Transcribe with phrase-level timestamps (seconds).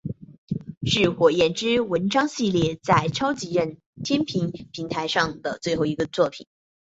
[0.81, 6.47] 是火焰之纹章系列在超级任天堂平台上的最后一部作品。